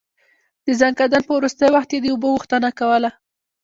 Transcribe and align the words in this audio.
د 0.65 0.67
ځنکدن 0.79 1.21
په 1.25 1.31
وروستی 1.37 1.67
وخت 1.75 1.89
يې 1.93 1.99
د 2.01 2.05
اوبو 2.11 2.27
غوښتنه 2.35 2.69
کوله. 2.79 3.09